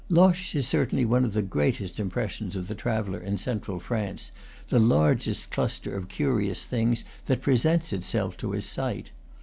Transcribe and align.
Loches 0.09 0.55
is 0.55 0.67
certainly 0.67 1.05
one 1.05 1.23
of 1.23 1.33
the 1.33 1.43
greatest 1.43 1.99
impressions 1.99 2.55
of 2.55 2.67
the 2.67 2.73
traveller 2.73 3.19
in 3.19 3.37
central 3.37 3.79
France, 3.79 4.31
the 4.69 4.79
largest 4.79 5.51
cluster 5.51 5.95
of 5.95 6.07
curious 6.07 6.65
things 6.65 7.05
that 7.25 7.39
presents 7.43 7.93
itself 7.93 8.35
to 8.37 8.53
his 8.53 8.65
sight. 8.65 9.11